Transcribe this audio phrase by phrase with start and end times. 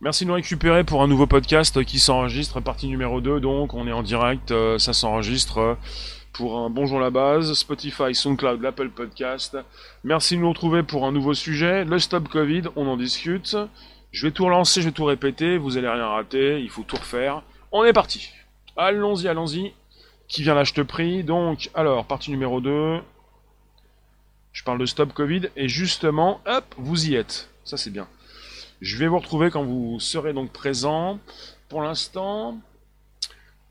[0.00, 3.88] Merci de nous récupérer pour un nouveau podcast qui s'enregistre, partie numéro 2, donc on
[3.88, 5.76] est en direct, euh, ça s'enregistre
[6.32, 9.56] pour un Bonjour la base, Spotify, SoundCloud, l'Apple Podcast.
[10.04, 13.56] Merci de nous retrouver pour un nouveau sujet, le Stop Covid, on en discute.
[14.12, 16.96] Je vais tout relancer, je vais tout répéter, vous allez rien rater, il faut tout
[16.96, 17.42] refaire.
[17.72, 18.30] On est parti
[18.76, 19.72] Allons-y, allons-y.
[20.28, 21.24] Qui vient là, je te prie.
[21.24, 23.00] Donc, alors, partie numéro 2.
[24.52, 27.50] Je parle de Stop Covid, et justement, hop, vous y êtes.
[27.64, 28.06] Ça c'est bien.
[28.80, 31.18] Je vais vous retrouver quand vous serez donc présent.
[31.68, 32.58] Pour l'instant,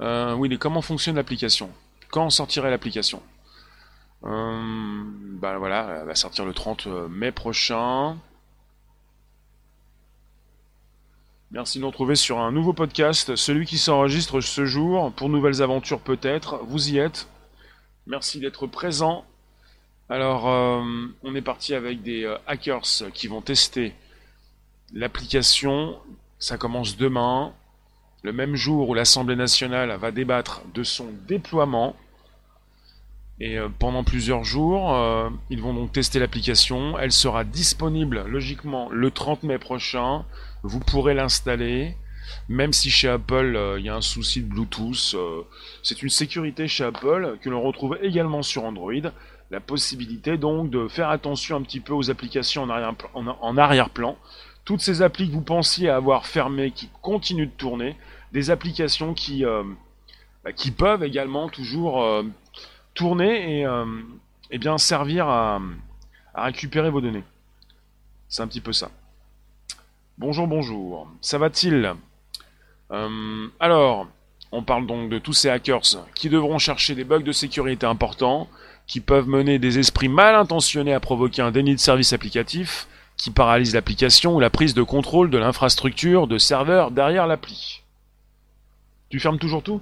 [0.02, 1.70] euh, oui, mais comment fonctionne l'application?
[2.10, 3.22] Quand sortirait l'application?
[4.24, 5.04] Euh,
[5.40, 8.18] Bah voilà, elle va sortir le 30 mai prochain.
[11.52, 15.62] Merci de nous retrouver sur un nouveau podcast, celui qui s'enregistre ce jour, pour nouvelles
[15.62, 16.60] aventures peut-être.
[16.66, 17.30] Vous y êtes.
[18.06, 19.24] Merci d'être présent.
[20.10, 20.82] Alors, euh,
[21.24, 23.94] on est parti avec des euh, hackers qui vont tester
[24.94, 25.98] L'application,
[26.40, 27.54] ça commence demain,
[28.24, 31.96] le même jour où l'Assemblée nationale va débattre de son déploiement.
[33.40, 36.98] Et euh, pendant plusieurs jours, euh, ils vont donc tester l'application.
[36.98, 40.26] Elle sera disponible logiquement le 30 mai prochain.
[40.64, 41.96] Vous pourrez l'installer.
[42.50, 45.16] Même si chez Apple, euh, il y a un souci de Bluetooth,
[45.84, 49.12] c'est une sécurité chez Apple que l'on retrouve également sur Android.
[49.52, 54.18] La possibilité donc de faire attention un petit peu aux applications en arrière-plan
[54.68, 57.96] toutes ces applis que vous pensiez avoir fermées, qui continuent de tourner,
[58.34, 59.64] des applications qui, euh,
[60.44, 62.24] bah, peuvent également toujours euh,
[62.94, 63.86] tourner et, euh,
[64.60, 65.62] bien servir à,
[66.36, 67.24] récupérer vos données.
[68.28, 68.92] C'est un petit peu ça.
[70.18, 71.08] Bonjour, bonjour.
[71.22, 71.94] Ça va-t-il?
[72.90, 74.08] Alors,
[74.52, 78.50] on parle donc de tous ces hackers qui devront chercher des bugs de sécurité importants,
[78.86, 82.88] qui peuvent mener des esprits mal intentionnés à provoquer un déni de service applicatif,
[83.18, 87.82] qui paralyse l'application ou la prise de contrôle de l'infrastructure de serveur derrière l'appli.
[89.10, 89.82] Tu fermes toujours tout?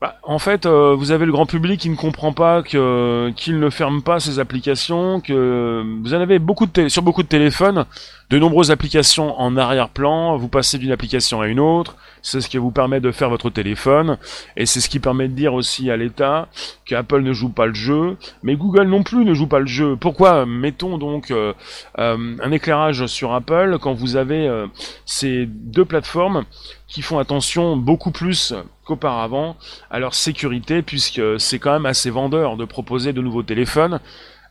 [0.00, 3.58] Bah, en fait, euh, vous avez le grand public qui ne comprend pas que qu'il
[3.58, 7.86] ne ferme pas ses applications, que vous en avez beaucoup de sur beaucoup de téléphones,
[8.28, 12.58] de nombreuses applications en arrière-plan, vous passez d'une application à une autre, c'est ce qui
[12.58, 14.18] vous permet de faire votre téléphone,
[14.56, 16.48] et c'est ce qui permet de dire aussi à l'État
[16.84, 19.96] qu'Apple ne joue pas le jeu, mais Google non plus ne joue pas le jeu.
[19.96, 21.52] Pourquoi mettons donc euh,
[21.98, 24.66] euh, un éclairage sur Apple quand vous avez euh,
[25.04, 26.44] ces deux plateformes
[26.86, 28.54] qui font attention beaucoup plus
[28.84, 29.56] qu'auparavant
[29.90, 34.00] à leur sécurité, puisque c'est quand même assez vendeur de proposer de nouveaux téléphones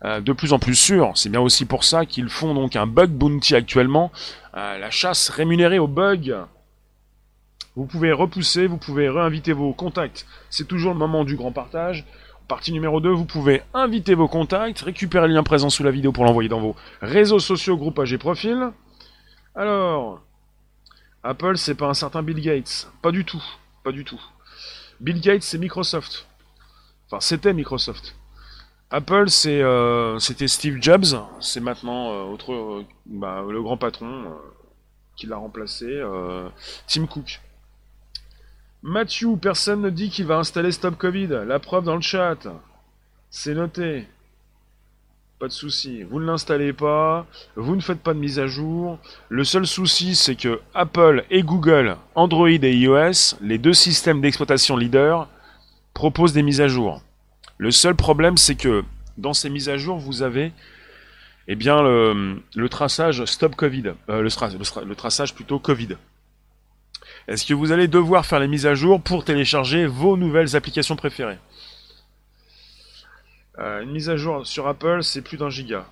[0.03, 1.13] de plus en plus sûrs.
[1.15, 4.11] C'est bien aussi pour ça qu'ils font donc un bug bounty actuellement,
[4.53, 6.45] la chasse rémunérée aux bugs
[7.75, 10.25] vous pouvez repousser, vous pouvez réinviter vos contacts.
[10.49, 12.05] C'est toujours le moment du grand partage.
[12.47, 16.13] Partie numéro 2, vous pouvez inviter vos contacts, récupérer le lien présent sous la vidéo
[16.13, 18.71] pour l'envoyer dans vos réseaux sociaux, groupages et profils.
[19.55, 20.21] Alors,
[21.25, 22.87] Apple, c'est pas un certain Bill Gates.
[23.01, 23.43] Pas du tout.
[23.83, 24.21] Pas du tout.
[24.99, 26.27] Bill Gates, c'est Microsoft.
[27.07, 28.15] Enfin, c'était Microsoft.
[28.91, 31.17] Apple, c'est, euh, c'était Steve Jobs.
[31.39, 34.37] C'est maintenant euh, autre, euh, bah, le grand patron
[35.15, 36.03] qui l'a remplacé,
[36.87, 37.41] Tim Cook.
[38.83, 41.27] Mathieu, personne ne dit qu'il va installer Stop Covid.
[41.47, 42.37] La preuve dans le chat.
[43.31, 44.07] C'est noté.
[45.39, 46.03] Pas de souci.
[46.03, 47.25] Vous ne l'installez pas.
[47.57, 48.99] Vous ne faites pas de mise à jour.
[49.27, 54.77] Le seul souci, c'est que Apple et Google, Android et iOS, les deux systèmes d'exploitation
[54.77, 55.27] leaders,
[55.93, 57.01] proposent des mises à jour.
[57.57, 58.85] Le seul problème, c'est que
[59.17, 60.53] dans ces mises à jour, vous avez
[61.49, 63.93] eh bien, le, traçage Stop Covid.
[64.09, 64.29] Euh, le,
[64.85, 65.97] le traçage plutôt Covid.
[67.27, 70.95] Est-ce que vous allez devoir faire les mises à jour pour télécharger vos nouvelles applications
[70.95, 71.39] préférées?
[73.59, 75.85] Euh, Une mise à jour sur Apple, c'est plus d'un giga.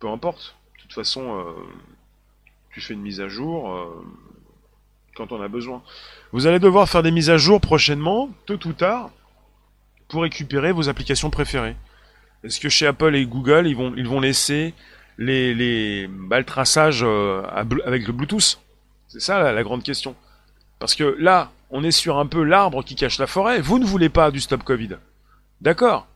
[0.00, 0.56] Peu importe.
[0.76, 1.52] De toute façon, euh,
[2.70, 4.04] tu fais une mise à jour euh,
[5.16, 5.82] quand on a besoin.
[6.32, 9.10] Vous allez devoir faire des mises à jour prochainement, tôt ou tard,
[10.08, 11.76] pour récupérer vos applications préférées.
[12.44, 14.74] Est-ce que chez Apple et Google, ils vont, ils vont laisser
[15.18, 18.60] les, les bah, traçage avec le Bluetooth?
[19.08, 20.14] C'est ça la, grande question.
[20.78, 23.60] Parce que là, on est sur un peu l'arbre qui cache la forêt.
[23.60, 24.96] Vous ne voulez pas du stop Covid.
[25.60, 26.06] D'accord.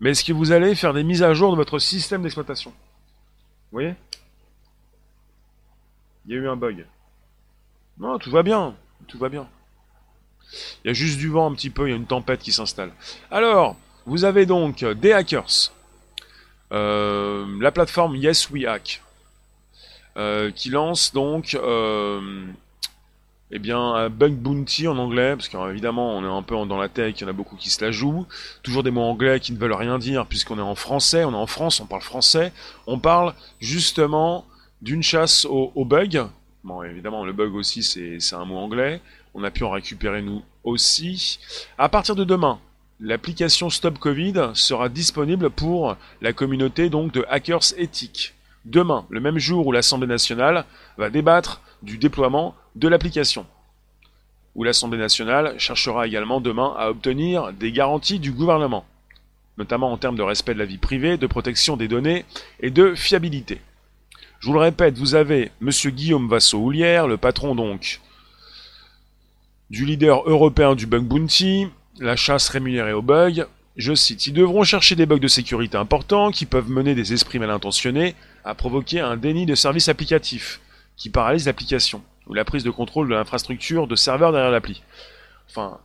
[0.00, 2.70] Mais est-ce que vous allez faire des mises à jour de votre système d'exploitation?
[2.70, 3.94] Vous voyez?
[6.26, 6.86] Il y a eu un bug.
[7.98, 8.74] Non, tout va bien.
[9.06, 9.48] Tout va bien.
[10.84, 12.52] Il y a juste du vent un petit peu, il y a une tempête qui
[12.52, 12.92] s'installe.
[13.30, 15.72] Alors, vous avez donc des hackers.
[16.72, 19.02] Euh, la plateforme Yes We Hack.
[20.16, 22.46] Euh, qui lance donc euh,
[23.52, 26.88] eh bien, un bug bounty en anglais, parce qu'évidemment, on est un peu dans la
[26.88, 28.26] tech, il y en a beaucoup qui se la jouent.
[28.62, 31.36] Toujours des mots anglais qui ne veulent rien dire, puisqu'on est en français, on est
[31.36, 32.52] en France, on parle français.
[32.88, 34.44] On parle justement
[34.82, 36.28] d'une chasse aux, bugs.
[36.64, 39.00] Bon, évidemment, le bug aussi, c'est un mot anglais.
[39.32, 41.38] On a pu en récupérer nous aussi.
[41.78, 42.58] À partir de demain,
[42.98, 48.34] l'application Stop Covid sera disponible pour la communauté donc de hackers éthiques.
[48.64, 50.64] Demain, le même jour où l'Assemblée nationale
[50.98, 53.46] va débattre du déploiement de l'application.
[54.54, 58.86] Où l'Assemblée nationale cherchera également demain à obtenir des garanties du gouvernement,
[59.58, 62.24] notamment en termes de respect de la vie privée, de protection des données
[62.60, 63.60] et de fiabilité.
[64.40, 65.70] Je vous le répète, vous avez M.
[65.90, 68.00] Guillaume Vassot-Houlière, le patron donc
[69.68, 71.66] du leader européen du bug bounty,
[71.98, 73.46] la chasse rémunérée aux bugs.
[73.76, 77.38] Je cite, ils devront chercher des bugs de sécurité importants qui peuvent mener des esprits
[77.38, 78.14] mal intentionnés
[78.44, 80.60] à provoquer un déni de service applicatif
[80.96, 84.82] qui paralyse l'application ou la prise de contrôle de l'infrastructure de serveur derrière l'appli.
[85.48, 85.78] Enfin,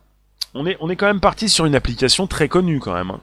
[0.54, 3.10] on est, on est quand même parti sur une application très connue quand même.
[3.10, 3.20] Hein.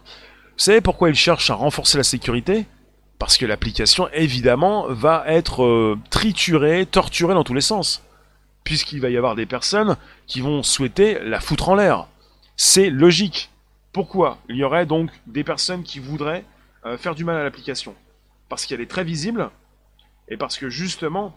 [0.59, 2.65] Vous savez pourquoi ils cherchent à renforcer la sécurité?
[3.17, 8.03] Parce que l'application, évidemment, va être euh, triturée, torturée dans tous les sens.
[8.63, 12.07] Puisqu'il va y avoir des personnes qui vont souhaiter la foutre en l'air.
[12.55, 13.49] C'est logique.
[13.91, 14.37] Pourquoi?
[14.47, 16.45] Il y aurait donc des personnes qui voudraient
[16.85, 17.95] euh, faire du mal à l'application.
[18.47, 19.49] Parce qu'elle est très visible,
[20.29, 21.35] et parce que justement,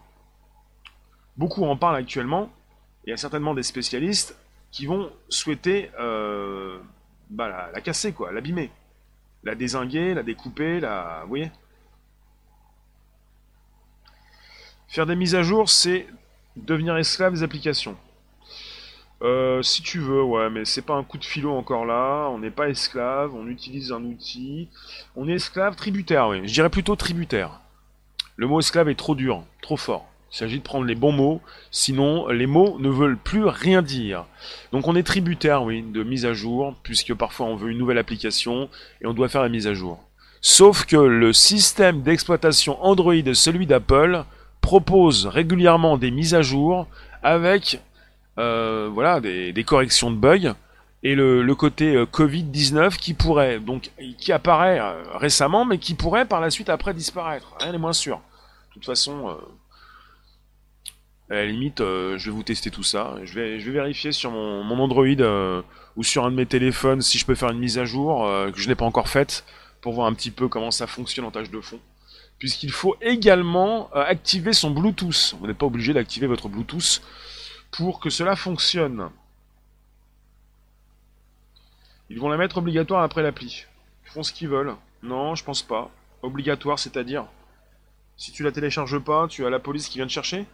[1.37, 2.51] beaucoup en parlent actuellement,
[3.05, 4.35] il y a certainement des spécialistes
[4.71, 6.79] qui vont souhaiter euh,
[7.29, 8.71] bah, la, casser, quoi, l'abîmer.
[9.43, 11.19] La désinguer, la découper, la...
[11.23, 11.51] Vous voyez
[14.87, 16.07] Faire des mises à jour, c'est
[16.55, 17.97] devenir esclave des applications.
[19.21, 22.27] Euh, si tu veux, ouais, mais c'est pas un coup de philo encore là.
[22.29, 24.69] On n'est pas esclave, on utilise un outil.
[25.15, 26.47] On est esclave tributaire, oui.
[26.47, 27.61] Je dirais plutôt tributaire.
[28.35, 30.12] Le mot esclave est trop dur, trop fort.
[30.33, 34.25] Il s'agit de prendre les bons mots, sinon les mots ne veulent plus rien dire.
[34.71, 37.99] Donc on est tributaire, oui, de mise à jour, puisque parfois on veut une nouvelle
[37.99, 38.67] application
[39.01, 40.03] et on doit faire la mise à jour.
[40.41, 44.25] Sauf que le système d'exploitation Android, celui d'Apple,
[44.59, 46.87] propose régulièrement des mises à jour
[47.21, 47.79] avec
[48.39, 50.55] euh, voilà, des, corrections de bugs
[51.03, 56.25] et le, côté euh, Covid-19 qui pourrait, donc, qui apparaît euh, récemment, mais qui pourrait
[56.25, 57.55] par la suite après disparaître.
[57.59, 58.17] Rien n'est moins sûr.
[58.69, 59.37] De toute façon,
[61.33, 63.15] à la limite, je vais vous tester tout ça.
[63.23, 65.63] Je vais, vérifier sur mon, Android
[65.95, 68.59] ou sur un de mes téléphones si je peux faire une mise à jour que
[68.59, 69.45] je n'ai pas encore faite
[69.81, 71.79] pour voir un petit peu comment ça fonctionne en tâche de fond.
[72.39, 75.35] Puisqu'il faut également activer son Bluetooth.
[75.39, 77.01] Vous n'êtes pas obligé d'activer votre Bluetooth
[77.71, 79.09] pour que cela fonctionne.
[82.09, 83.65] Ils vont la mettre obligatoire après l'appli.
[84.05, 84.75] Ils font ce qu'ils veulent.
[85.01, 85.89] Non, je pense pas.
[86.21, 87.25] Obligatoire, c'est-à-dire
[88.17, 90.45] si tu la télécharges pas, tu as la police qui vient te chercher?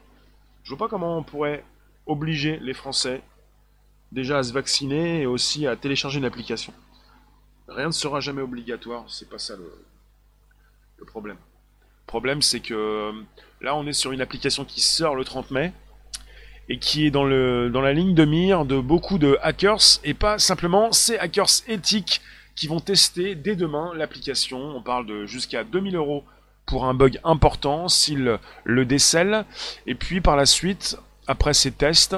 [0.64, 1.64] Je vois pas comment on pourrait
[2.06, 3.22] obliger les Français
[4.12, 6.74] déjà à se vacciner et aussi à télécharger une application.
[7.68, 11.38] Rien ne sera jamais obligatoire, c'est pas ça le, problème.
[11.38, 13.14] Le problème, c'est que
[13.62, 15.72] là, on est sur une application qui sort le 30 mai
[16.68, 20.38] et qui est dans, dans la ligne de mire de beaucoup de hackers, et pas
[20.38, 22.22] simplement ces hackers éthiques
[22.56, 24.60] qui vont tester dès demain l'application.
[24.76, 26.24] On parle de jusqu'à 2000 euros
[26.70, 29.44] pour un bug important s'ils le décèlent.
[29.88, 32.16] Et puis par la suite, après ces tests,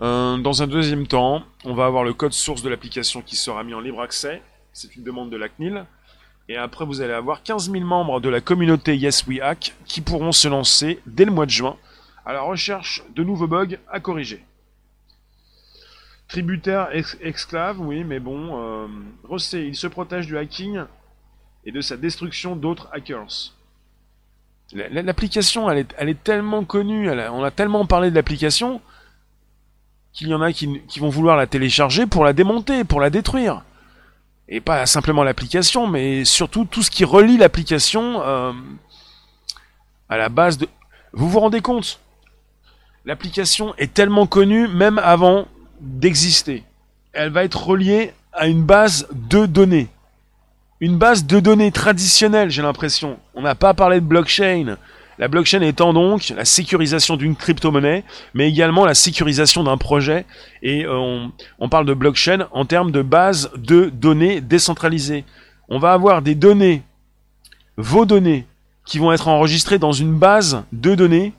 [0.00, 3.64] euh, dans un deuxième temps, on va avoir le code source de l'application qui sera
[3.64, 4.42] mis en libre accès.
[4.74, 5.86] C'est une demande de la CNIL.
[6.50, 10.02] Et après, vous allez avoir 15 000 membres de la communauté Yes We Hack qui
[10.02, 11.78] pourront se lancer dès le mois de juin
[12.26, 14.44] à la recherche de nouveaux bugs à corriger.
[16.28, 16.90] Tributaire
[17.22, 18.86] esclave, oui, mais bon,
[19.30, 20.84] euh, il se protège du hacking
[21.66, 23.52] et de sa destruction d'autres hackers.
[24.72, 28.80] L'application, elle est, tellement connue, on a tellement parlé de l'application
[30.12, 33.62] qu'il y en a qui, vont vouloir la télécharger pour la démonter, pour la détruire.
[34.48, 38.52] Et pas simplement l'application, mais surtout tout ce qui relie l'application euh,
[40.08, 40.68] à la base de...
[41.12, 42.00] Vous vous rendez compte?
[43.04, 45.46] L'application est tellement connue même avant
[45.80, 46.64] d'exister.
[47.12, 49.88] Elle va être reliée à une base de données.
[50.80, 53.18] Une base de données traditionnelle, j'ai l'impression.
[53.34, 54.76] On n'a pas parlé de blockchain.
[55.18, 58.04] La blockchain étant donc la sécurisation d'une crypto-monnaie,
[58.34, 60.26] mais également la sécurisation d'un projet.
[60.62, 65.24] Et euh, on, on, parle de blockchain en termes de base de données décentralisées.
[65.68, 66.82] On va avoir des données,
[67.78, 68.46] vos données,
[68.84, 71.32] qui vont être enregistrées dans une base de données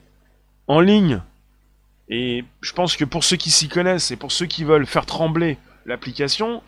[0.67, 1.21] en ligne
[2.09, 5.05] et je pense que pour ceux qui s'y connaissent et pour ceux qui veulent faire
[5.05, 6.61] trembler l'application,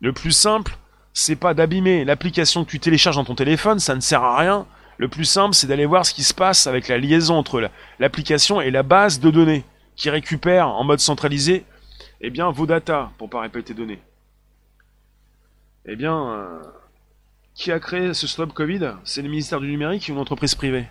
[0.00, 0.76] le plus simple,
[1.12, 4.66] c'est pas d'abîmer l'application que tu télécharges dans ton téléphone, ça ne sert à rien.
[4.98, 8.60] Le plus simple, c'est d'aller voir ce qui se passe avec la liaison entre l'application
[8.60, 9.64] et la base de données
[9.96, 11.64] qui récupère en mode centralisé
[12.20, 14.00] eh bien, vos datas, pour pas répéter données.
[15.86, 16.62] Eh bien, euh,
[17.54, 18.92] qui a créé ce stop Covid?
[19.04, 20.86] C'est le ministère du numérique ou une entreprise privée?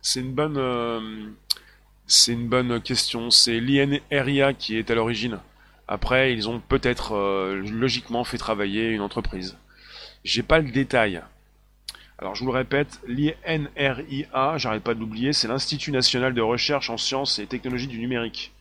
[0.00, 1.00] C'est une euh,
[2.06, 3.30] c'est une bonne question.
[3.30, 5.40] C'est l'INRIA qui est à l'origine.
[5.86, 9.58] Après, ils ont peut-être euh, logiquement fait travailler une entreprise.
[10.24, 11.22] J'ai pas le détail.
[12.18, 16.88] Alors je vous le répète, l'INRIA, j'arrête pas de l'oublier, c'est l'Institut national de recherche
[16.88, 18.52] en sciences et technologies du numérique.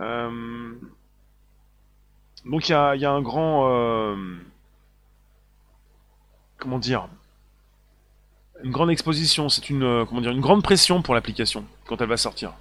[0.00, 0.72] Euh,
[2.46, 3.68] donc il y a, un grand...
[3.68, 4.36] Euh,
[6.56, 7.08] comment dire
[8.62, 12.54] Une grande exposition, c'est une, une grande pression pour l'application quand elle va sortir.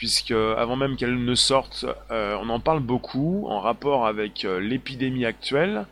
[0.00, 5.84] Puisque avant même qu'elle ne sorte, on en parle beaucoup en rapport avec l'épidémie actuelle,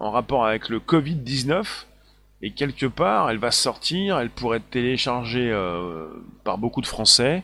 [0.00, 1.84] en rapport avec le Covid-19,
[2.44, 6.08] et quelque part, elle va sortir, elle pourrait être téléchargée euh,
[6.44, 7.42] par beaucoup de Français.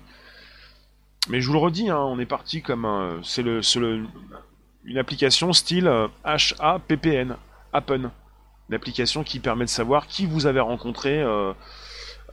[1.31, 3.63] Mais je vous le redis, hein, on est parti comme un, c'est le,
[4.85, 5.91] une application style
[6.25, 7.35] HAPPN, euh,
[7.73, 8.11] Happen,
[8.69, 11.55] une application qui permet de savoir qui vous avez rencontré euh,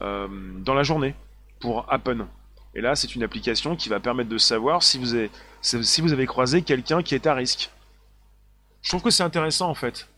[0.00, 1.14] dans la journée
[1.60, 2.26] pour Happen.
[2.74, 5.30] Et là, c'est une application qui va permettre de savoir si vous avez,
[5.62, 7.70] si vous avez croisé quelqu'un qui est à risque.
[8.82, 10.08] Je trouve que c'est intéressant en fait.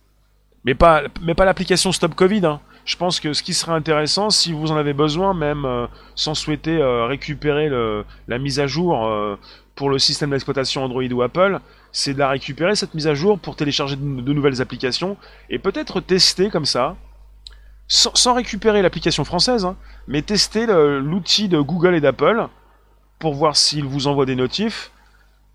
[0.64, 1.02] Mais pas,
[1.38, 2.44] l'application Stop Covid.
[2.44, 2.60] Hein.
[2.84, 6.34] Je pense que ce qui serait intéressant, si vous en avez besoin, même euh, sans
[6.34, 7.68] souhaiter euh, récupérer
[8.28, 9.36] la mise à jour euh,
[9.74, 11.60] pour le système d'exploitation Android ou Apple,
[11.92, 15.16] c'est de la récupérer cette mise à jour pour télécharger de, nouvelles applications
[15.48, 16.96] et peut-être tester comme ça,
[17.90, 22.46] sans, récupérer l'application française, hein, mais tester l'outil de Google et d'Apple
[23.18, 24.92] pour voir s'il vous envoie des notifs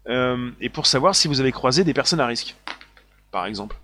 [0.07, 2.55] et pour savoir si vous avez croisé des personnes à risque,
[3.31, 3.77] par exemple.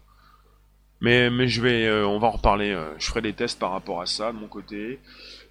[1.02, 2.72] Mais, mais je vais, euh, on va en reparler.
[2.72, 5.00] Euh, je ferai des tests par rapport à ça de mon côté.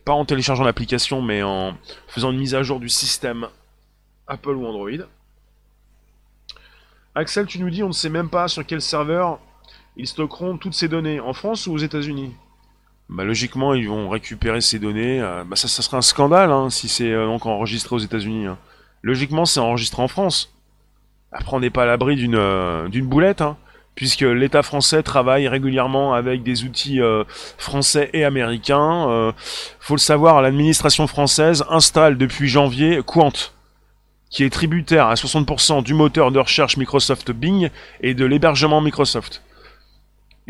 [0.04, 1.76] Pas en téléchargeant l'application, mais en
[2.06, 3.48] faisant une mise à jour du système
[4.28, 5.06] Apple ou Android.
[7.16, 9.40] Axel, tu nous dis, on ne sait même pas sur quel serveur
[9.96, 12.32] ils stockeront toutes ces données, en France ou aux États-Unis?
[13.10, 15.20] Bah, logiquement, ils vont récupérer ces données.
[15.20, 18.46] Euh, bah, ça, ça serait un scandale hein, si c'est donc enregistré aux États-Unis.
[18.46, 18.58] Hein.
[19.02, 20.54] Logiquement, c'est enregistré en France.
[21.32, 23.40] Après, on n'est pas à l'abri d'une d'une boulette.
[23.40, 23.56] Hein
[24.00, 27.24] puisque l'État français travaille régulièrement avec des outils euh,
[27.58, 29.06] français et américains.
[29.10, 29.32] Euh,
[29.78, 33.32] faut le savoir, l'administration française installe depuis janvier Quant,
[34.30, 37.68] qui est tributaire à 60% du moteur de recherche Microsoft Bing
[38.00, 39.42] et de l'hébergement Microsoft.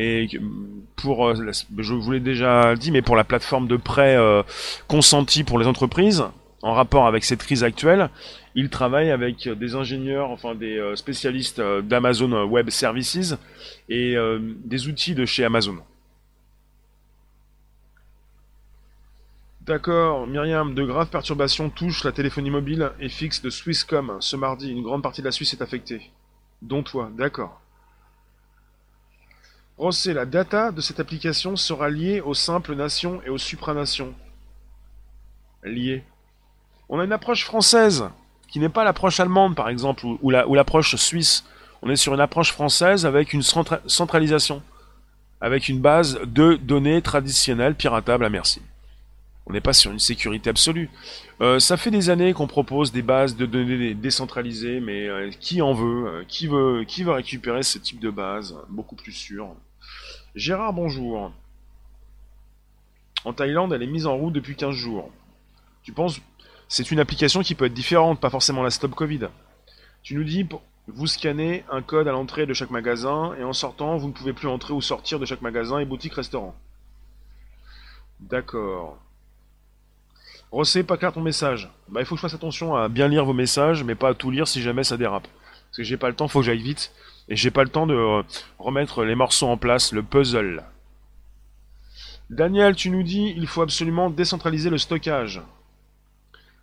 [0.03, 0.29] Et
[0.97, 1.35] pour, euh,
[1.79, 4.17] je vous l'ai déjà dit, mais pour la plateforme de prêt
[4.89, 6.25] consenti pour les entreprises,
[6.63, 8.11] en rapport avec cette crise actuelle,
[8.55, 13.35] il travaille avec des ingénieurs, enfin des euh, spécialistes euh, d'Amazon Web Services
[13.89, 15.79] et euh, des outils de chez Amazon.
[19.63, 24.17] D'accord, Myriam, de graves perturbations touchent la téléphonie mobile et fixe de Swisscom.
[24.21, 26.11] Ce mardi, une grande partie de la Suisse est affectée.
[26.61, 27.61] Dont toi, d'accord.
[30.07, 34.13] La data de cette application sera liée aux simples nations et aux supranations.
[35.65, 36.05] Liée.
[36.91, 38.05] On a une approche française,
[38.49, 41.47] qui n'est pas l'approche allemande, par exemple, ou, l'approche suisse.
[41.81, 44.63] On est sur une approche française avec une centralisation,
[45.41, 48.61] avec une base de données traditionnelles piratables à merci.
[49.47, 50.91] On n'est pas sur une sécurité absolue.
[51.41, 55.63] Euh, ça fait des années qu'on propose des bases de données décentralisées, mais euh, qui
[55.63, 59.55] en veut euh, Qui veut qui veut récupérer ce type de base beaucoup plus sûr
[60.35, 61.33] Gérard, bonjour.
[63.25, 65.11] En Thaïlande, elle est mise en route depuis 15 jours.
[65.83, 66.21] Tu penses
[66.69, 69.29] c'est une application qui peut être différente, pas forcément la Stop Covid.
[70.05, 70.47] Tu nous dis,
[70.87, 74.33] vous scannez un code à l'entrée de chaque magasin, et en sortant, vous ne pouvez
[74.33, 76.55] plus entrer ou sortir de chaque magasin et boutique restaurant.
[78.21, 78.99] D'accord.
[80.53, 81.69] Rossé, pas clair ton message.
[81.89, 84.15] Bah, il faut que je fasse attention à bien lire vos messages, mais pas à
[84.15, 85.27] tout lire si jamais ça dérape.
[85.27, 86.93] Parce que j'ai pas le temps, faut que j'aille vite.
[87.31, 88.23] Et j'ai pas le temps de
[88.59, 90.65] remettre les morceaux en place, le puzzle.
[92.29, 95.41] Daniel, tu nous dis, il faut absolument décentraliser le stockage.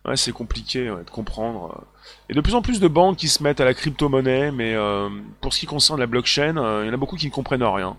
[0.04, 1.84] Ouais, c'est compliqué de comprendre.
[2.28, 5.08] Et de plus en plus de banques qui se mettent à la crypto-monnaie, mais euh,
[5.40, 7.62] pour ce qui concerne la blockchain, euh, il y en a beaucoup qui ne comprennent
[7.62, 7.96] rien.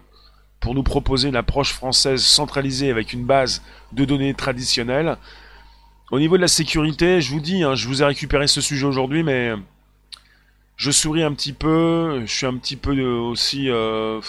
[0.59, 5.17] Pour nous proposer une approche française centralisée avec une base de données traditionnelles.
[6.11, 8.85] Au niveau de la sécurité, je vous dis, hein, je vous ai récupéré ce sujet
[8.85, 9.53] aujourd'hui, mais
[10.79, 13.69] je souris un petit peu, je suis un petit peu aussi...
[13.69, 14.19] Euh,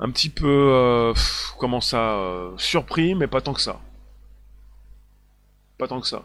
[0.00, 1.12] un petit peu...
[1.58, 2.18] comment ça
[2.56, 3.78] Surpris, mais pas tant que ça
[5.82, 6.22] pas tant que ça.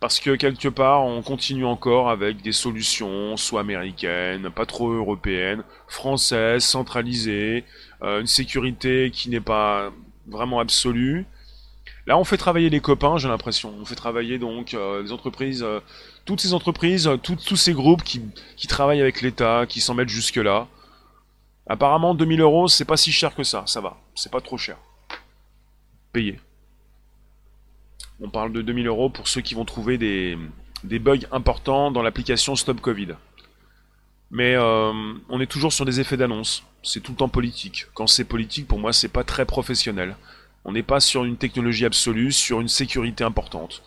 [0.00, 5.62] Parce que quelque part, on continue encore avec des solutions, soit américaines, pas trop européennes,
[5.88, 7.64] françaises, centralisées,
[8.02, 9.92] euh, une sécurité qui n'est pas
[10.26, 11.26] vraiment absolue.
[12.06, 13.74] Là, on fait travailler les copains, j'ai l'impression.
[13.80, 15.80] On fait travailler donc euh, les entreprises, euh,
[16.24, 18.20] toutes ces entreprises, tous ces groupes qui,
[18.68, 20.68] travaillent avec l'État, qui s'en mettent jusque-là.
[21.66, 23.96] Apparemment, 2000 euros, c'est pas si cher que ça, ça va.
[24.14, 24.76] C'est pas trop cher.
[26.12, 26.40] Payé.
[28.20, 30.38] On parle de 2000 euros pour ceux qui vont trouver des,
[30.84, 33.08] des bugs importants dans l'application Stop Covid.
[34.30, 34.92] Mais euh,
[35.28, 36.64] on est toujours sur des effets d'annonce.
[36.82, 37.86] C'est tout le temps politique.
[37.94, 40.16] Quand c'est politique, pour moi, c'est pas très professionnel.
[40.64, 43.82] On n'est pas sur une technologie absolue, sur une sécurité importante.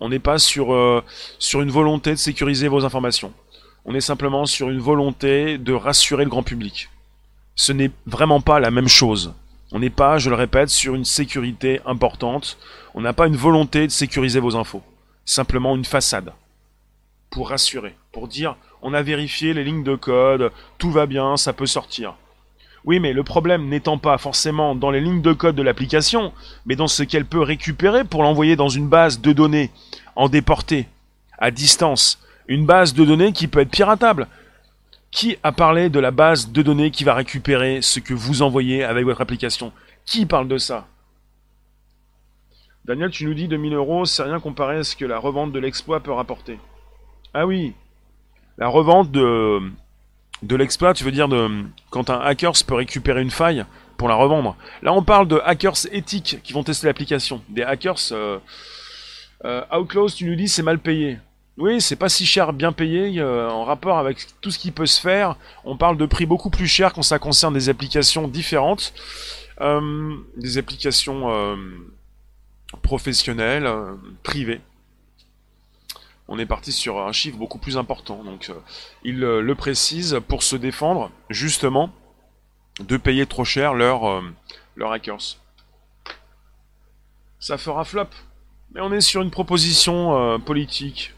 [0.00, 1.04] On n'est pas sur, euh,
[1.38, 3.32] sur une volonté de sécuriser vos informations.
[3.84, 6.88] On est simplement sur une volonté de rassurer le grand public.
[7.54, 9.34] Ce n'est vraiment pas la même chose.
[9.72, 12.58] On n'est pas, je le répète, sur une sécurité importante.
[12.94, 14.82] On n'a pas une volonté de sécuriser vos infos.
[15.24, 16.32] Simplement une façade.
[17.30, 17.94] Pour rassurer.
[18.12, 22.14] Pour dire, on a vérifié les lignes de code, tout va bien, ça peut sortir.
[22.84, 26.32] Oui, mais le problème n'étant pas forcément dans les lignes de code de l'application,
[26.64, 29.70] mais dans ce qu'elle peut récupérer pour l'envoyer dans une base de données
[30.16, 30.88] en déporté,
[31.38, 32.22] à distance.
[32.48, 34.26] Une base de données qui peut être piratable.
[35.10, 38.84] Qui a parlé de la base de données qui va récupérer ce que vous envoyez
[38.84, 39.72] avec votre application?
[40.06, 40.86] Qui parle de ça?
[42.84, 45.58] Daniel, tu nous dis 2000 euros, c'est rien comparé à ce que la revente de
[45.58, 46.58] l'exploit peut rapporter.
[47.34, 47.74] Ah oui,
[48.56, 49.60] la revente de,
[50.42, 51.48] de l'exploit, tu veux dire de,
[51.90, 53.64] quand un hacker peut récupérer une faille
[53.96, 54.56] pour la revendre.
[54.82, 57.42] Là, on parle de hackers éthiques qui vont tester l'application.
[57.50, 58.38] Des hackers euh,
[59.44, 61.18] euh, Outlaws, tu nous dis, c'est mal payé.
[61.58, 64.86] Oui, c'est pas si cher, bien payé, euh, en rapport avec tout ce qui peut
[64.86, 65.36] se faire.
[65.64, 68.94] On parle de prix beaucoup plus cher quand ça concerne des applications différentes,
[69.60, 71.58] euh, des applications
[72.80, 73.68] professionnelles,
[74.22, 74.62] privées.
[76.30, 78.22] On est parti sur un chiffre beaucoup plus important.
[78.24, 78.50] Donc,
[79.04, 81.90] il le précise pour se défendre, justement,
[82.78, 84.22] de payer trop cher leurs
[84.76, 85.36] leur hackers.
[87.40, 88.06] Ça fera flop.
[88.72, 91.12] Mais on est sur une proposition politique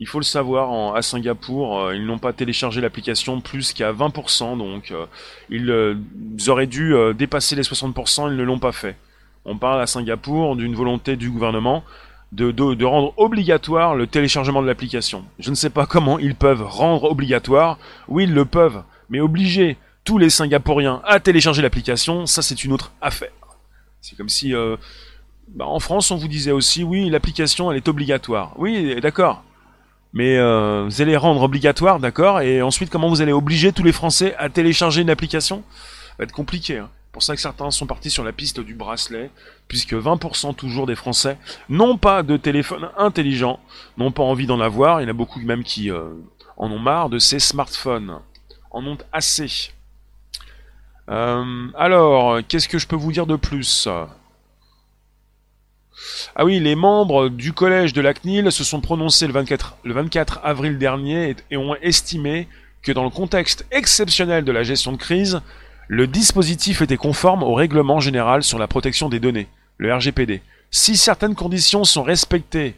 [0.00, 4.56] il faut le savoir, à Singapour, euh, ils n'ont pas téléchargé l'application plus qu'à 20%,
[4.56, 5.06] donc euh,
[5.50, 5.94] euh,
[6.38, 8.96] ils, auraient dû dépasser les 60%, ils ne l'ont pas fait.
[9.44, 11.82] On parle à Singapour d'une volonté du gouvernement
[12.32, 15.24] de, rendre obligatoire le téléchargement de l'application.
[15.38, 19.76] Je ne sais pas comment ils peuvent rendre obligatoire, oui ils le peuvent, mais obliger
[20.04, 23.32] tous les Singapouriens à télécharger l'application, ça c'est une autre affaire.
[24.00, 24.54] C'est comme si...
[25.54, 28.52] Bah, en France, on vous disait aussi, oui, l'application, elle est obligatoire.
[28.58, 29.44] Oui, d'accord.
[30.12, 33.92] Mais euh, vous allez rendre obligatoire, d'accord Et ensuite, comment vous allez obliger tous les
[33.92, 35.62] Français à télécharger une application?
[35.70, 36.78] Ça va être compliqué.
[36.78, 36.90] Hein.
[37.18, 39.32] Pour ça que certains sont partis sur la piste du bracelet,
[39.66, 41.36] puisque 20% toujours des Français
[41.68, 43.58] n'ont pas de téléphone intelligent,
[43.96, 45.00] n'ont pas envie d'en avoir.
[45.00, 46.10] Il y en a beaucoup même qui euh,
[46.56, 48.20] en ont marre de ces smartphones,
[48.70, 49.72] en ont assez.
[51.08, 53.88] Euh, alors, qu'est-ce que je peux vous dire de plus?
[56.36, 60.78] Ah oui, les membres du collège de la CNIL se sont prononcés le 24, avril
[60.78, 62.46] dernier et ont estimé
[62.84, 65.42] que dans le contexte exceptionnel de la gestion de crise,
[65.88, 69.48] le dispositif était conforme au règlement général sur la protection des données,
[69.78, 70.42] le RGPD.
[70.70, 72.76] Si certaines conditions sont respectées,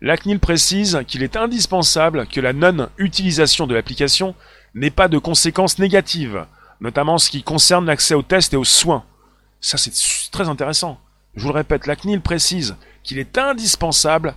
[0.00, 4.36] la CNIL précise qu'il est indispensable que la non-utilisation de l'application
[4.74, 6.46] n'ait pas de conséquences négatives,
[6.80, 9.04] notamment ce qui concerne l'accès aux tests et aux soins.
[9.60, 9.92] Ça, c'est
[10.30, 11.00] très intéressant.
[11.34, 14.34] Je vous le répète, la CNIL précise qu'il est indispensable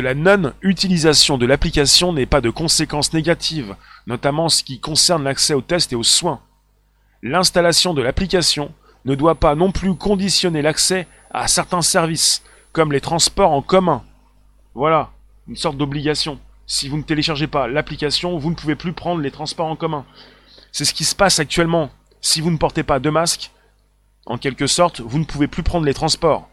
[0.00, 3.76] la non-utilisation de l'application n'ait pas de conséquences négatives,
[4.06, 6.40] notamment ce qui concerne l'accès aux tests et aux soins.
[7.22, 8.72] L'installation de l'application
[9.04, 14.02] ne doit pas non plus conditionner l'accès à certains services, comme les transports en commun.
[14.74, 15.10] Voilà,
[15.48, 16.38] une sorte d'obligation.
[16.66, 20.04] Si vous ne téléchargez pas l'application, vous ne pouvez plus prendre les transports en commun.
[20.72, 21.90] C'est ce qui se passe actuellement.
[22.20, 23.50] Si vous ne portez pas de masque,
[24.26, 26.48] en quelque sorte, vous ne pouvez plus prendre les transports.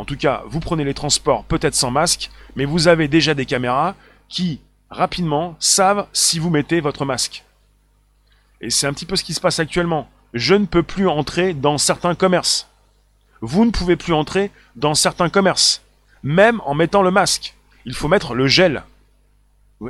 [0.00, 3.44] En tout cas, vous prenez les transports peut-être sans masque, mais vous avez déjà des
[3.44, 3.94] caméras
[4.30, 7.44] qui, rapidement, savent si vous mettez votre masque.
[8.62, 10.08] Et c'est un petit peu ce qui se passe actuellement.
[10.32, 12.66] Je ne peux plus entrer dans certains commerces.
[13.42, 15.82] Vous ne pouvez plus entrer dans certains commerces.
[16.22, 17.54] Même en mettant le masque.
[17.84, 18.84] Il faut mettre le gel.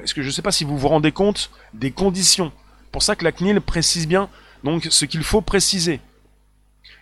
[0.03, 2.51] Est-ce que je ne sais pas si vous vous rendez compte des conditions?
[2.91, 4.29] Pour ça que la CNIL précise bien
[4.65, 6.01] donc ce qu'il faut préciser.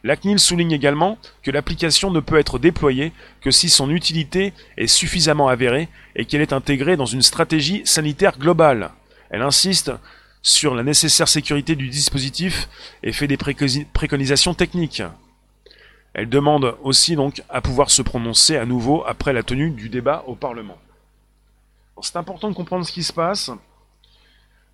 [0.04, 4.86] La CNIL souligne également que l'application ne peut être déployée que si son utilité est
[4.86, 8.90] suffisamment avérée et qu'elle est intégrée dans une stratégie sanitaire globale.
[9.30, 9.92] Elle insiste
[10.40, 12.68] sur la nécessaire sécurité du dispositif
[13.02, 15.02] et fait des préconisations techniques.
[16.14, 20.24] Elle demande aussi donc à pouvoir se prononcer à nouveau après la tenue du débat
[20.26, 20.78] au Parlement.
[22.00, 23.50] C'est important de comprendre ce qui se passe.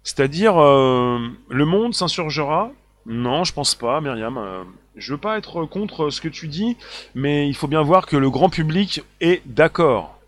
[0.03, 2.71] C'est-à-dire, euh, le monde s'insurgera?
[3.07, 4.37] Non, je pense pas, Myriam.
[4.37, 4.65] Euh,
[4.97, 6.77] je veux pas être contre ce que tu dis,
[7.15, 10.19] mais il faut bien voir que le grand public est d'accord.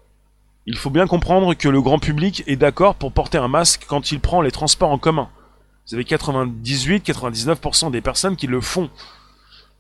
[0.67, 4.11] Il faut bien comprendre que le grand public est d'accord pour porter un masque quand
[4.11, 5.29] il prend les transports en commun.
[5.87, 8.91] Vous avez 98-99% des personnes qui le font.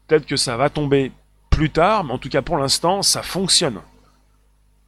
[0.06, 1.10] Peut-être que ça va tomber
[1.50, 3.80] plus tard, mais en tout cas pour l'instant, ça fonctionne.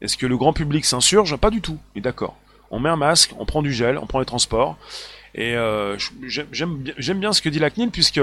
[0.00, 1.36] Est-ce que le grand public s'insurge?
[1.36, 1.78] Pas du tout.
[1.96, 2.36] Et d'accord.
[2.70, 4.76] On met un masque, on prend du gel, on prend les transports.
[5.34, 5.96] Et euh,
[6.28, 8.20] j'aime bien ce que dit la CNIL, puisque,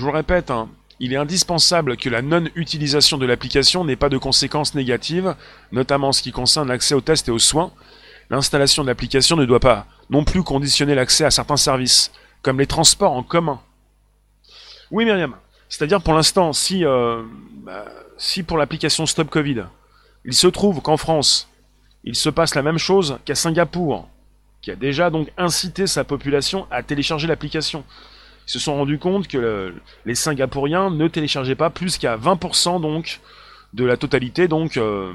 [0.00, 4.16] je vous répète, hein, il est indispensable que la non-utilisation de l'application n'ait pas de
[4.16, 5.36] conséquences négatives,
[5.72, 7.70] notamment en ce qui concerne l'accès aux tests et aux soins.
[8.30, 12.66] L'installation de l'application ne doit pas non plus conditionner l'accès à certains services, comme les
[12.66, 13.60] transports en commun.
[14.90, 15.36] Oui, Myriam.
[15.68, 17.22] C'est-à-dire pour l'instant, si, euh,
[17.62, 17.84] bah,
[18.16, 19.64] si pour l'application Stop Covid,
[20.24, 21.46] il se trouve qu'en France,
[22.04, 24.08] il se passe la même chose qu'à Singapour,
[24.62, 27.84] qui a déjà donc incité sa population à télécharger l'application.
[28.46, 29.74] Ils se sont rendus compte que
[30.04, 33.20] les Singapouriens ne téléchargeaient pas plus qu'à 20% donc
[33.74, 35.12] de la totalité donc euh,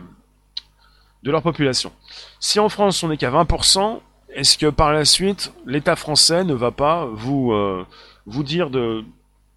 [1.23, 1.91] de leur population.
[2.39, 6.53] Si en France on n'est qu'à 20%, est-ce que par la suite l'État français ne
[6.53, 7.85] va pas vous euh,
[8.25, 9.03] vous dire de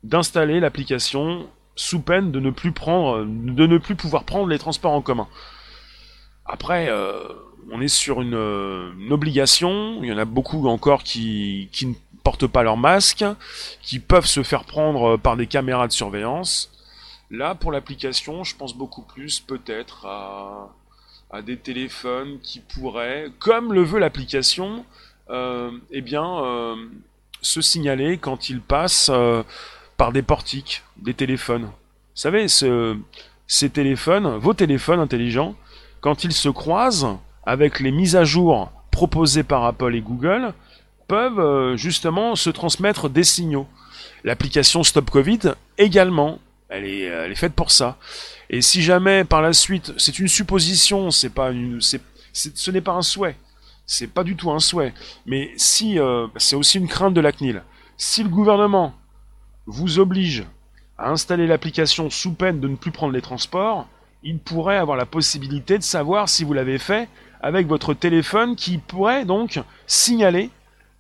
[0.05, 4.93] d'installer l'application sous peine de ne plus prendre de ne plus pouvoir prendre les transports
[4.93, 5.29] en commun?
[6.49, 7.29] Après, euh,
[7.71, 8.35] on est sur une,
[9.11, 10.03] obligation.
[10.03, 11.97] Il y en a beaucoup encore qui, qui
[12.29, 13.25] portent pas leur masque,
[13.81, 16.71] qui peuvent se faire prendre par des caméras de surveillance.
[17.31, 23.83] Là, pour l'application, je pense beaucoup plus peut-être à, des téléphones qui pourraient, comme le
[23.83, 24.85] veut l'application,
[25.31, 26.77] euh, eh bien, euh,
[27.41, 29.43] se signaler quand ils passent euh,
[29.97, 31.65] par des portiques, des téléphones.
[31.65, 32.95] Vous savez, ce,
[33.47, 35.55] ces téléphones, vos téléphones intelligents,
[36.03, 40.53] quand ils se croisent avec les mises à jour proposées par Apple et Google,
[41.09, 43.67] peuvent euh, justement se transmettre des signaux.
[44.23, 45.41] L'application Stop Covid
[45.79, 47.97] également, elle est, elle est faite pour ça.
[48.51, 51.51] Et si jamais par la suite, c'est une supposition, c'est pas
[52.33, 53.37] ce n'est pas un souhait,
[53.87, 54.95] c'est pas du tout un souhait.
[55.27, 57.63] Mais si, euh, c'est aussi une crainte de la CNIL.
[57.97, 58.95] Si le gouvernement
[59.67, 60.45] vous oblige
[60.99, 63.89] à installer l'application sous peine de ne plus prendre les transports,
[64.23, 67.09] il pourrait avoir la possibilité de savoir si vous l'avez fait
[67.41, 70.51] avec votre téléphone qui pourrait donc signaler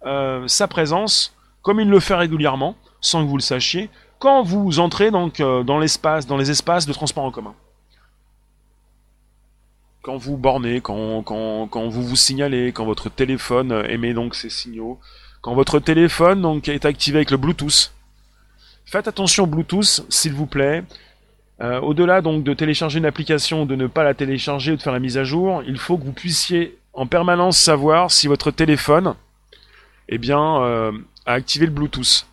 [0.04, 4.78] euh, sa présence comme il le fait régulièrement, sans que vous le sachiez, quand vous
[4.78, 7.54] entrez donc euh, dans l'espace, dans les espaces de transport en commun.
[10.02, 14.48] Quand vous bornez, quand, quand, quand vous vous signalez, quand votre téléphone émet donc ces
[14.48, 14.98] signaux,
[15.40, 17.92] quand votre téléphone donc est activé avec le Bluetooth.
[18.86, 20.84] Faites attention au Bluetooth, s'il vous plaît.
[21.60, 24.92] Euh, au-delà donc de télécharger une application de ne pas la télécharger ou de faire
[24.92, 29.14] la mise à jour, il faut que vous puissiez en permanence savoir si votre téléphone
[30.08, 30.92] eh bien, euh,
[31.26, 32.26] a activé le Bluetooth.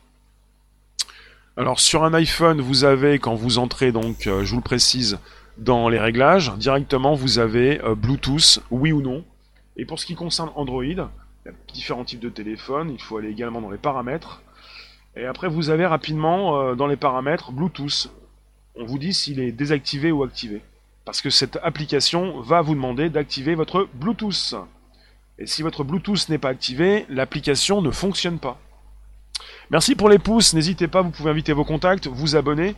[1.57, 5.19] Alors sur un iPhone, vous avez, quand vous entrez, donc euh, je vous le précise,
[5.57, 9.23] dans les réglages, directement vous avez Bluetooth, oui ou non.
[9.77, 13.17] Et pour ce qui concerne Android, il y a différents types de téléphones, il faut
[13.17, 14.41] aller également dans les paramètres.
[15.15, 18.09] Et après vous avez rapidement dans les paramètres Bluetooth
[18.77, 20.61] on vous dit s'il est désactivé ou activé.
[21.05, 24.55] Parce que cette application va vous demander d'activer votre Bluetooth.
[25.37, 28.59] Et si votre Bluetooth n'est pas activé, l'application ne fonctionne pas.
[29.69, 32.75] Merci pour les pouces, n'hésitez pas, vous pouvez inviter vos contacts, vous abonner.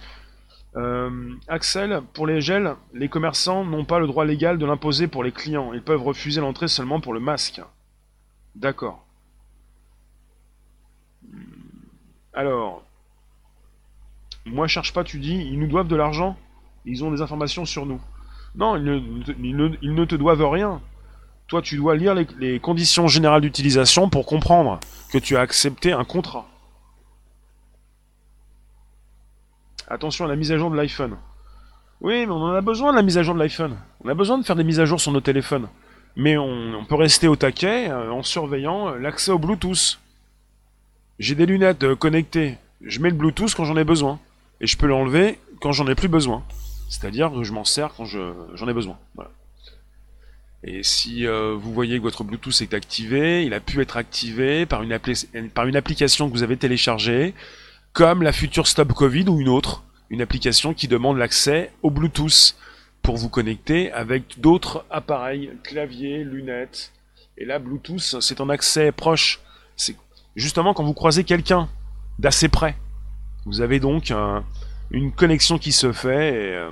[0.75, 5.23] Euh, Axel, pour les gels, les commerçants n'ont pas le droit légal de l'imposer pour
[5.23, 5.73] les clients.
[5.73, 7.61] Ils peuvent refuser l'entrée seulement pour le masque.
[8.55, 9.05] D'accord.
[12.33, 12.83] Alors,
[14.45, 16.37] moi, cherche pas, tu dis, ils nous doivent de l'argent,
[16.85, 17.99] ils ont des informations sur nous.
[18.55, 20.81] Non, ils ne, te doivent rien.
[21.47, 24.79] Toi, tu dois lire les, conditions générales d'utilisation pour comprendre
[25.11, 26.45] que tu as accepté un contrat.
[29.87, 31.17] Attention à la mise à jour de l'iPhone.
[32.01, 33.77] Oui, mais on en a besoin de la mise à jour de l'iPhone.
[34.03, 35.69] On a besoin de faire des mises à jour sur nos téléphones.
[36.17, 39.99] Mais on, peut rester au taquet euh, en surveillant euh, l'accès au Bluetooth.
[41.19, 42.57] J'ai des lunettes euh, connectées.
[42.81, 44.19] Je mets le Bluetooth quand j'en ai besoin
[44.59, 46.43] et je peux l'enlever quand j'en ai plus besoin.
[46.89, 48.97] C'est-à-dire que je m'en sers quand j'en ai besoin.
[50.69, 54.65] Et si euh, vous voyez que votre Bluetooth est activé, il a pu être activé
[54.65, 57.33] par une, application que vous avez téléchargée,
[57.93, 62.57] comme la future Stop Covid ou une autre, une application qui demande l'accès au Bluetooth
[63.01, 66.91] pour vous connecter avec d'autres appareils, clavier, lunettes.
[67.37, 69.39] Et là, Bluetooth, c'est un accès proche.
[69.77, 69.95] C'est
[70.35, 71.69] justement quand vous croisez quelqu'un
[72.19, 72.75] d'assez près.
[73.45, 74.11] Vous avez donc
[74.91, 76.71] une connexion qui se fait euh,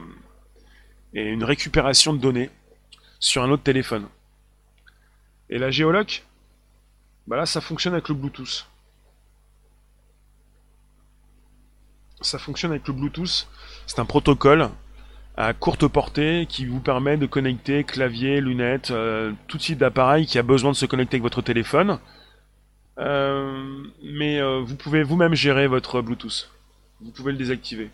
[1.13, 2.49] et, une récupération de données
[3.19, 4.08] sur un autre téléphone.
[5.49, 6.23] Et la géoloc,
[7.28, 8.67] bah là ça fonctionne avec le Bluetooth.
[12.21, 13.47] Ça fonctionne avec le Bluetooth.
[13.88, 14.69] C'est un protocole
[15.38, 20.39] à courte portée qui vous permet de connecter clavier, lunettes, euh, tout type d'appareil qui
[20.39, 21.99] a besoin de se connecter avec votre téléphone.
[22.97, 26.49] Euh, mais vous pouvez vous-même gérer votre Bluetooth
[27.01, 27.89] vous pouvez le désactiver.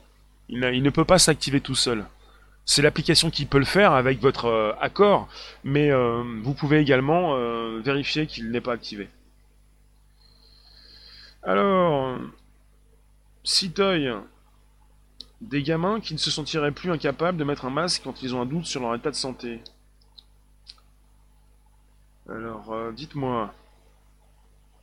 [0.50, 2.06] Il, ne peut pas s'activer tout seul.
[2.66, 5.28] C'est l'application qui peut le faire avec votre euh, accord,
[5.64, 7.36] mais euh, vous pouvez également
[7.82, 9.10] vérifier qu'il n'est pas activé.
[11.44, 12.18] Alors,
[13.44, 14.12] Citoy,
[15.42, 18.42] des gamins qui ne se sentiraient plus incapables de mettre un masque quand ils ont
[18.42, 19.60] un doute sur leur état de santé.
[22.30, 23.52] Alors, dites-moi.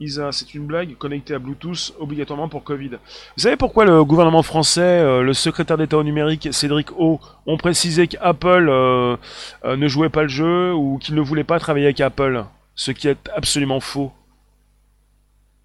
[0.01, 2.91] Isa, c'est une blague connectée à Bluetooth obligatoirement pour Covid.
[2.91, 7.57] Vous savez pourquoi le gouvernement français, euh, le secrétaire d'État au numérique, Cédric O, ont
[7.57, 9.17] précisé qu'Apple euh,
[9.65, 12.45] euh, ne jouait pas le jeu ou qu'il ne voulait pas travailler avec Apple?
[12.77, 14.13] Ce qui est absolument faux.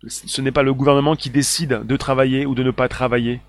[0.08, 3.40] Ce n'est pas le gouvernement qui décide de travailler ou de ne pas travailler.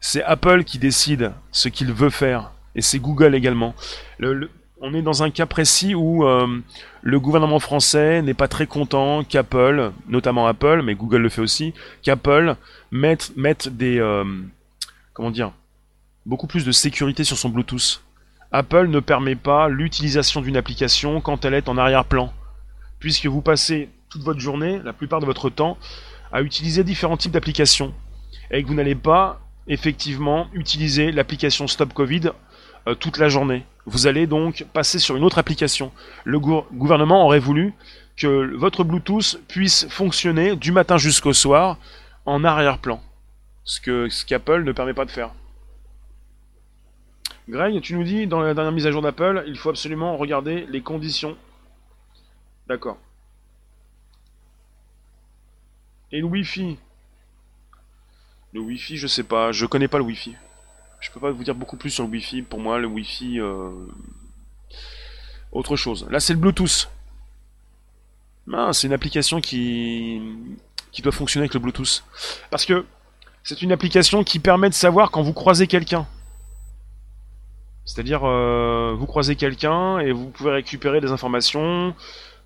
[0.00, 2.50] C'est Apple qui décide ce qu'il veut faire.
[2.74, 3.74] Et c'est Google également.
[4.18, 6.60] le, on est dans un cas précis où euh,
[7.02, 11.72] le gouvernement français n'est pas très content qu'Apple, notamment Apple, mais Google le fait aussi,
[12.02, 12.56] qu'Apple
[12.90, 13.32] mette,
[13.68, 13.98] des...
[13.98, 14.24] Euh,
[15.14, 15.52] comment dire
[16.26, 18.02] Beaucoup plus de sécurité sur son Bluetooth.
[18.52, 22.32] Apple ne permet pas l'utilisation d'une application quand elle est en arrière-plan.
[22.98, 25.78] Puisque vous passez toute votre journée, la plupart de votre temps,
[26.32, 27.94] à utiliser différents types d'applications.
[28.50, 32.30] Et que vous n'allez pas effectivement utiliser l'application Stop Covid
[32.86, 33.64] euh, toute la journée.
[33.86, 35.92] Vous allez donc passer sur une autre application.
[36.24, 37.72] Le gouvernement aurait voulu
[38.16, 41.78] que votre Bluetooth puisse fonctionner du matin jusqu'au soir
[42.24, 43.00] en arrière-plan.
[43.64, 45.30] Ce que ce qu'Apple ne permet pas de faire.
[47.48, 50.66] Greg, tu nous dis dans la dernière mise à jour d'Apple, il faut absolument regarder
[50.68, 51.36] les conditions.
[52.66, 52.98] D'accord.
[56.10, 56.76] Et le Wi-Fi?
[58.52, 60.34] Le Wi-Fi, je sais pas, je connais pas le Wi-Fi.
[61.16, 62.42] Peux pas vous dire beaucoup plus sur le Wi-Fi.
[62.42, 63.70] Pour moi, le Wi-Fi, euh,
[65.50, 66.06] autre chose.
[66.10, 66.90] Là, c'est le Bluetooth.
[68.72, 70.20] c'est une application qui
[70.92, 72.04] qui doit fonctionner avec le Bluetooth.
[72.50, 72.84] Parce que
[73.44, 76.06] c'est une application qui permet de savoir quand vous croisez quelqu'un.
[77.86, 81.94] C'est-à-dire, euh, vous croisez quelqu'un et vous pouvez récupérer des informations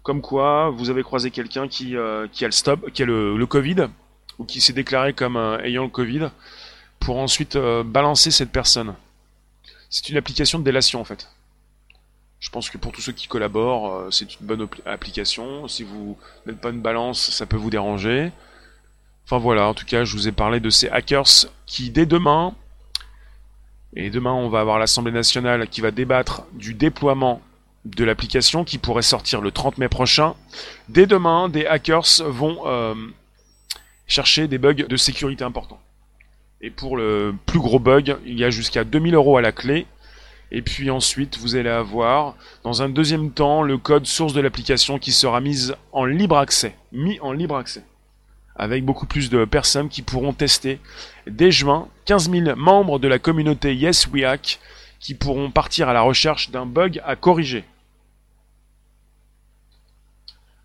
[0.04, 3.46] comme quoi vous avez croisé quelqu'un qui, euh, qui a le stop, qui a le
[3.46, 3.88] Covid
[4.38, 6.30] ou qui s'est déclaré comme ayant le Covid
[7.00, 8.94] pour ensuite euh, balancer cette personne.
[9.88, 11.28] C'est une application de délation en fait.
[12.38, 15.66] Je pense que pour tous ceux qui collaborent, euh, c'est une bonne application.
[15.68, 18.30] Si vous n'êtes pas une balance, ça peut vous déranger.
[19.24, 22.54] Enfin voilà, en tout cas, je vous ai parlé de ces hackers qui, dès demain,
[23.94, 27.42] et demain on va avoir l'Assemblée nationale qui va débattre du déploiement
[27.84, 30.34] de l'application qui pourrait sortir le 30 mai prochain.
[30.88, 32.94] Dès demain, des hackers vont euh,
[34.06, 35.80] chercher des bugs de sécurité importants.
[36.62, 39.86] Et pour le plus gros bug, il y a jusqu'à 2000 euros à la clé.
[40.52, 44.98] Et puis ensuite, vous allez avoir, dans un deuxième temps, le code source de l'application
[44.98, 46.74] qui sera mis en libre accès.
[46.92, 47.84] Mis en libre accès.
[48.56, 50.80] Avec beaucoup plus de personnes qui pourront tester.
[51.26, 54.58] Dès juin, 15 000 membres de la communauté Yes We Hack
[54.98, 57.64] qui pourront partir à la recherche d'un bug à corriger.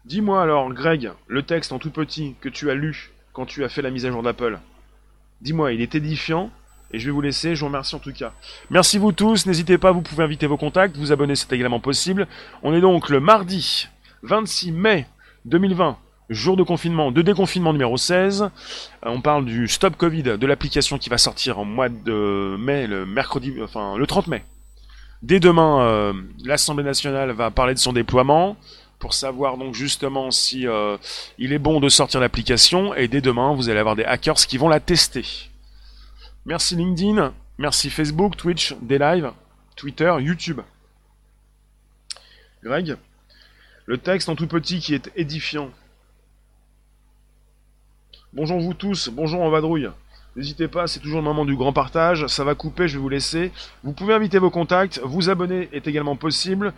[0.03, 3.69] Dis-moi alors, Greg, le texte en tout petit que tu as lu quand tu as
[3.69, 4.59] fait la mise à jour d'Apple,
[5.41, 6.51] Dis-moi, il est édifiant.
[6.91, 8.31] Et je vais vous laisser, je vous remercie en tout cas.
[8.69, 12.27] Merci vous tous, n'hésitez pas, vous pouvez inviter vos contacts, vous abonner, c'est également possible.
[12.63, 13.87] On est donc le mardi
[14.21, 15.07] 26 mai
[15.45, 15.97] 2020,
[16.29, 18.43] jour de confinement, de déconfinement numéro 16.
[18.43, 18.47] Euh,
[19.03, 23.05] on parle du Stop Covid, de l'application qui va sortir en mois de mai, le
[23.05, 24.45] mercredi, enfin le 30 mai.
[25.21, 28.57] Dès demain, euh, l'Assemblée nationale va parler de son déploiement
[29.05, 30.97] pour savoir donc justement si euh,
[31.37, 34.57] il est bon de sortir l'application et dès demain vous allez avoir des hackers qui
[34.57, 35.23] vont la tester.
[36.47, 39.31] Merci LinkedIn, merci Facebook, Twitch, des lives,
[39.75, 40.59] Twitter, YouTube.
[42.63, 42.97] Greg,
[43.85, 45.69] le texte en tout petit qui est édifiant.
[48.33, 49.87] Bonjour vous tous, bonjour en vadrouille.
[50.35, 52.25] N'hésitez pas, c'est toujours le moment du grand partage.
[52.25, 53.51] Ça va couper, je vais vous laisser.
[53.83, 56.73] Vous pouvez inviter vos contacts, vous abonner est également possible.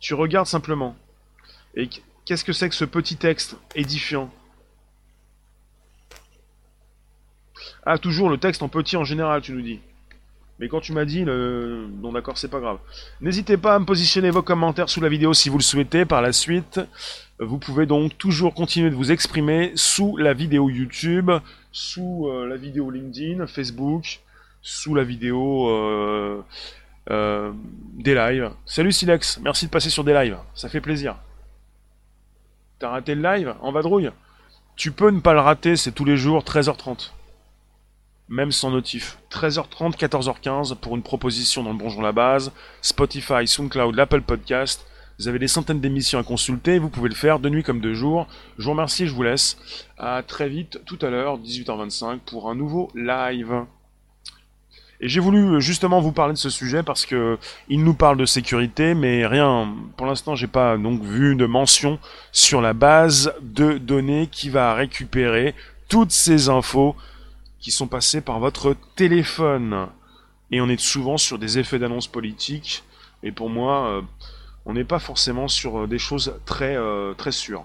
[0.00, 0.96] Tu regardes simplement.
[1.74, 1.88] Et
[2.24, 4.30] qu'est-ce que c'est que ce petit texte édifiant?
[7.84, 9.80] Ah, toujours le texte en petit en général, tu nous dis.
[10.58, 11.88] Mais quand tu m'as dit, le...
[12.02, 12.78] non d'accord, c'est pas grave.
[13.20, 16.04] N'hésitez pas à me positionner vos commentaires sous la vidéo si vous le souhaitez.
[16.04, 16.80] Par la suite,
[17.38, 21.30] vous pouvez donc toujours continuer de vous exprimer sous la vidéo YouTube,
[21.70, 24.20] sous euh, la vidéo LinkedIn, Facebook,
[24.60, 26.42] sous la vidéo euh,
[27.10, 27.52] euh,
[27.94, 28.50] des lives.
[28.66, 31.16] Salut Silex, merci de passer sur des lives, ça fait plaisir.
[32.78, 34.10] T'as raté le live en vadrouille?
[34.76, 37.10] Tu peux ne pas le rater, c'est tous les jours 13h30.
[38.28, 39.18] Même sans notif.
[39.32, 44.86] 13h30, 14h15 pour une proposition dans le Bonjour la base, Spotify, SoundCloud, l'Apple Podcast.
[45.18, 47.92] Vous avez des centaines d'émissions à consulter, vous pouvez le faire de nuit comme de
[47.92, 48.28] jour.
[48.58, 49.58] Je vous remercie, je vous laisse.
[49.98, 53.64] À très vite, tout à l'heure, 18h25, pour un nouveau live.
[55.00, 58.16] Et j'ai voulu euh, justement vous parler de ce sujet parce que il nous parle
[58.16, 61.98] de sécurité, mais rien, pour l'instant, j'ai pas donc vu de mention
[62.32, 65.54] sur la base de données qui va récupérer
[65.88, 66.96] toutes ces infos
[67.60, 69.88] qui sont passées par votre téléphone.
[70.50, 72.82] Et on est souvent sur des effets d'annonce politique.
[73.22, 74.02] Et pour moi, euh,
[74.64, 76.76] on n'est pas forcément sur euh, des choses très
[77.16, 77.64] très sûres.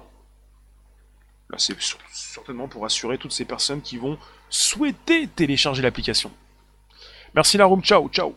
[1.50, 1.76] Là, c'est
[2.12, 4.17] certainement pour assurer toutes ces personnes qui vont
[4.50, 6.32] souhaiter télécharger l'application.
[7.34, 8.34] Merci la room, ciao, ciao